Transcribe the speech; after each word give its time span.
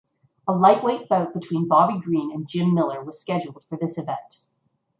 A 0.47 0.51
lightweight 0.51 1.07
bout 1.09 1.31
between 1.31 1.67
Bobby 1.67 1.99
Green 1.99 2.31
and 2.31 2.47
Jim 2.47 2.73
Miller 2.73 3.03
was 3.03 3.21
scheduled 3.21 3.63
for 3.69 3.77
this 3.77 3.99
event. 3.99 4.37